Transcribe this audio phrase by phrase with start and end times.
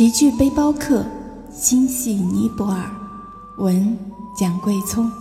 [0.00, 1.04] 极具背包客，
[1.52, 2.90] 心系尼泊尔。
[3.58, 3.94] 文
[4.34, 5.12] 蒋桂聪。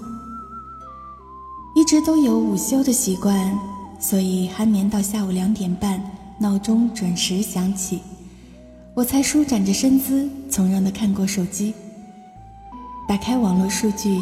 [1.75, 3.59] 一直都有午休的习惯，
[4.00, 6.02] 所以酣眠到下午两点半，
[6.39, 8.00] 闹钟准时响起，
[8.94, 11.73] 我才舒展着身姿，从容的看过手机。
[13.05, 14.17] 打开网络数据，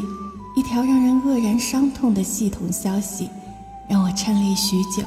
[0.55, 3.29] 一条让人愕然伤痛的系统消息，
[3.87, 5.03] 让我颤栗许久。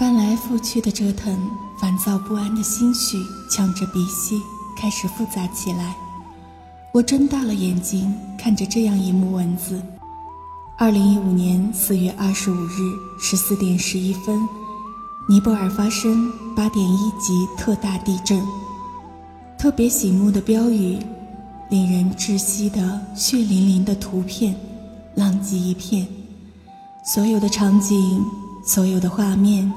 [0.00, 1.38] 翻来覆去的折腾，
[1.78, 4.40] 烦躁不安的心绪呛着鼻息，
[4.74, 5.94] 开始复杂起来。
[6.90, 9.78] 我睁大了眼睛，看着这样一幕文字：
[10.78, 14.40] 二零一五年四月二十五日十四点十一分，
[15.28, 18.42] 尼泊尔发生八点一级特大地震。
[19.58, 20.98] 特别醒目的标语，
[21.68, 24.56] 令人窒息的血淋淋的图片，
[25.14, 26.08] 浪迹一片。
[27.04, 28.24] 所有的场景，
[28.64, 29.70] 所有的画面。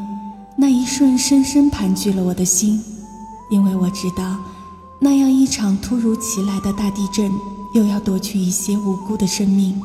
[0.55, 2.79] 那一瞬，深深盘踞了我的心，
[3.49, 4.37] 因为我知道，
[4.99, 7.31] 那样一场突如其来的大地震，
[7.73, 9.81] 又要夺去一些无辜的生命，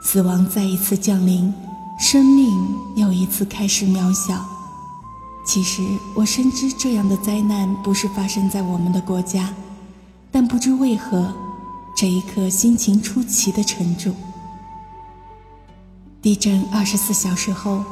[0.00, 1.52] 死亡再一次降临，
[1.98, 2.56] 生命
[2.94, 4.46] 又一次开始渺小。
[5.44, 5.82] 其实，
[6.14, 9.52] 我深知这样的灾难不是发生在我们的国家，
[10.30, 11.34] 但不知为何，
[11.96, 14.14] 这一刻心情出奇的沉重。
[16.22, 17.82] 地震二十四小时后。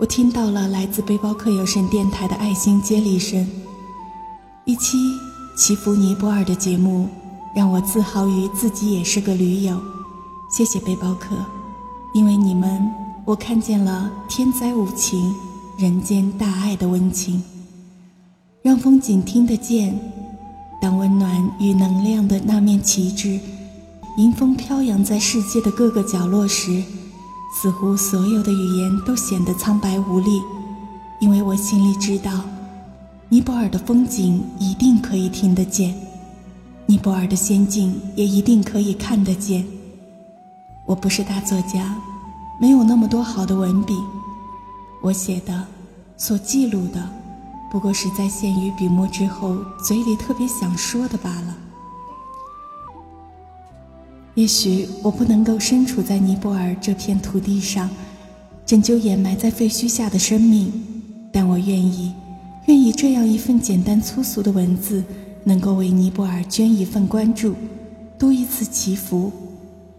[0.00, 3.46] 我听到了来自背包客有声电台的爱心接力声，
[4.64, 4.96] 一期
[5.54, 7.06] 祈福尼泊尔的节目，
[7.54, 9.78] 让我自豪于自己也是个驴友。
[10.50, 11.36] 谢谢背包客，
[12.14, 12.90] 因为你们，
[13.26, 15.34] 我看见了天灾无情，
[15.76, 17.42] 人间大爱的温情。
[18.62, 20.00] 让风景听得见，
[20.80, 23.38] 当温暖与能量的那面旗帜
[24.16, 26.82] 迎风飘扬在世界的各个角落时。
[27.52, 30.40] 似乎所有的语言都显得苍白无力，
[31.20, 32.44] 因为我心里知道，
[33.28, 35.94] 尼泊尔的风景一定可以听得见，
[36.86, 39.64] 尼泊尔的仙境也一定可以看得见。
[40.86, 41.96] 我不是大作家，
[42.60, 43.94] 没有那么多好的文笔，
[45.02, 45.66] 我写的、
[46.16, 47.08] 所记录的，
[47.70, 51.56] 不过是在陷于笔墨之后，嘴里特别想说的罢了。
[54.34, 57.90] 也许我不能够身处在尼泊尔这片土地上，
[58.64, 60.72] 拯救掩埋在废墟下的生命，
[61.32, 62.14] 但我愿意，
[62.66, 65.02] 愿意这样一份简单粗俗的文字，
[65.42, 67.54] 能够为尼泊尔捐一份关注，
[68.18, 69.32] 多一次祈福，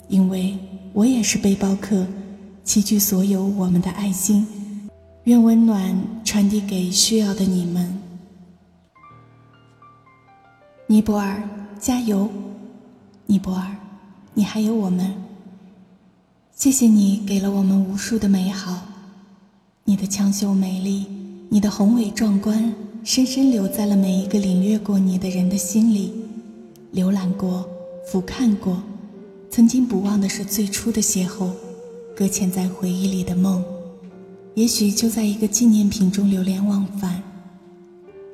[0.08, 0.58] 因为
[0.94, 2.08] 我也是背包客，
[2.64, 4.48] 齐聚所有我们的爱心，
[5.26, 8.00] 愿温暖传递给需要的你们。
[10.88, 11.44] 尼泊尔，
[11.80, 12.30] 加油！
[13.26, 13.81] 尼泊尔。
[14.34, 15.14] 你还有我们，
[16.56, 18.82] 谢谢你给了我们无数的美好，
[19.84, 21.06] 你的强秀美丽，
[21.50, 26.14] 你的宏伟壮观，深深留在了每一个领略过你的人的心里。
[26.94, 27.70] 浏览过，
[28.08, 28.82] 俯瞰过，
[29.50, 31.50] 曾经不忘的是最初的邂逅，
[32.16, 33.62] 搁浅在回忆里的梦，
[34.56, 37.22] 也许就在一个纪念品中流连忘返。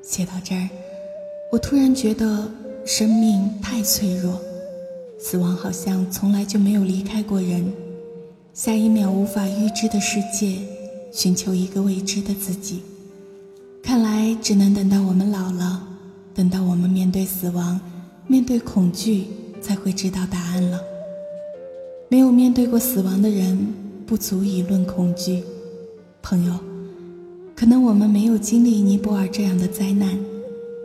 [0.03, 0.69] 写到这儿，
[1.51, 2.51] 我突然觉得
[2.85, 4.39] 生命太脆弱。
[5.19, 7.73] 死亡好像从来就没有离开过人，
[8.53, 10.57] 下一秒无法预知的世界，
[11.11, 12.81] 寻求一个未知的自己。
[13.81, 15.81] 看来只能等到我们老了，
[16.35, 17.79] 等到我们面对死亡、
[18.27, 19.25] 面对恐惧，
[19.59, 20.79] 才会知道答案了。
[22.09, 23.73] 没有面对过死亡的人，
[24.05, 25.43] 不足以论恐惧。
[26.21, 26.53] 朋友，
[27.55, 30.17] 可能我们没有经历尼泊尔这样的灾难，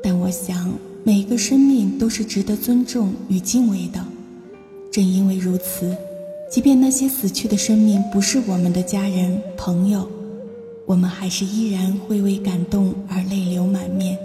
[0.03, 0.72] 但我想
[1.04, 4.03] 每一个生命都是值得尊重与敬畏的。
[4.92, 5.97] 正因为如此，
[6.50, 10.06] 即便那些死去的生命不是我们的家人朋友，
[10.84, 14.19] 我们还是依然会为感动而泪流满面。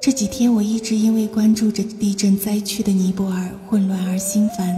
[0.00, 4.76] 这几天我一直因为关注着地震灾区的尼泊尔混乱而心烦，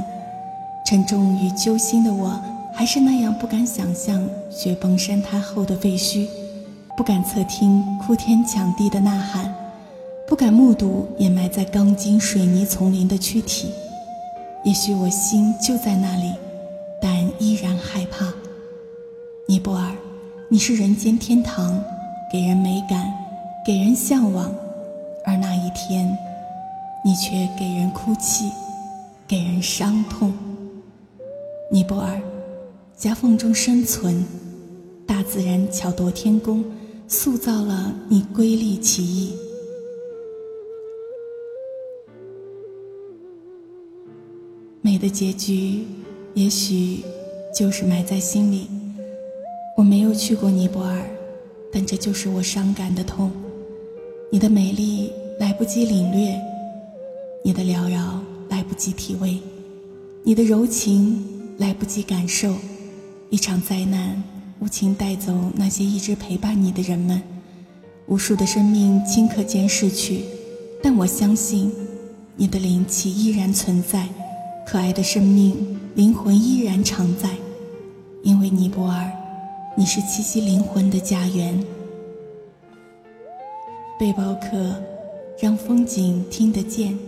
[0.86, 2.38] 沉重与揪心的我，
[2.74, 6.26] 还是那样不敢想象雪崩山塌后的废墟，
[6.94, 9.54] 不敢侧听哭天抢地的呐喊，
[10.28, 13.68] 不敢目睹掩埋在钢筋水泥丛林的躯体。
[14.66, 16.32] 也许我心就在那里，
[17.00, 18.34] 但依然害怕。
[19.46, 19.92] 尼泊尔，
[20.48, 21.80] 你是人间天堂，
[22.32, 23.14] 给人美感，
[23.64, 24.50] 给人向往；
[25.24, 26.18] 而那一天，
[27.04, 28.50] 你却给人哭泣，
[29.28, 30.34] 给人伤痛。
[31.70, 32.20] 尼泊尔，
[32.96, 34.26] 夹缝中生存，
[35.06, 36.64] 大自然巧夺天工，
[37.06, 39.32] 塑造了你瑰丽奇异。
[44.96, 45.84] 你的结局，
[46.32, 47.04] 也许
[47.54, 48.66] 就是埋在心里。
[49.76, 51.04] 我没有去过尼泊尔，
[51.70, 53.30] 但这就是我伤感的痛。
[54.32, 56.34] 你的美丽来不及领略，
[57.44, 59.36] 你的缭绕来不及体味，
[60.24, 61.22] 你的柔情
[61.58, 62.54] 来不及感受。
[63.28, 64.22] 一场灾难
[64.60, 67.20] 无情带走那些一直陪伴你的人们，
[68.06, 70.22] 无数的生命顷刻间逝去，
[70.82, 71.70] 但我相信，
[72.34, 74.08] 你的灵气依然存在，
[74.66, 77.30] 可爱的生命灵魂依然常在，
[78.24, 79.08] 因为尼泊尔，
[79.76, 81.56] 你是栖息灵魂的家园。
[83.96, 84.74] 背包客，
[85.40, 86.98] 让风景听得见，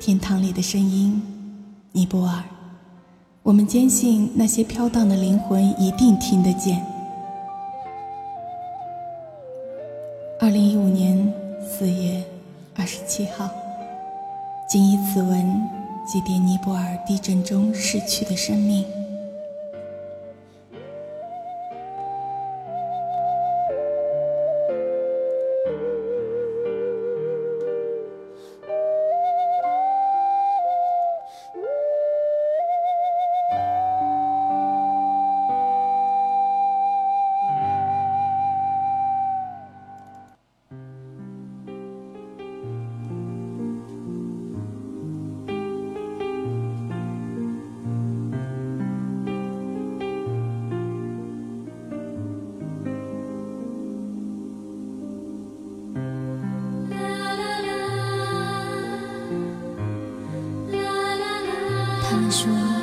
[0.00, 1.22] 天堂里的声音，
[1.92, 2.42] 尼泊尔。
[3.42, 6.82] 我们坚信那些飘荡的灵魂一定听得见。
[10.40, 12.24] 二零一五年四月
[12.74, 13.50] 二十七号，
[14.66, 15.68] 谨以此文
[16.06, 19.05] 祭奠尼泊尔地震中逝去的生命。
[62.30, 62.75] 说，